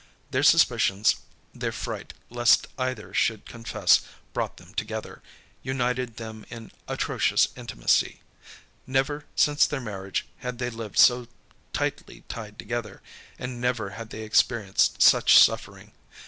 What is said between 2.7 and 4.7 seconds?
either should confess, brought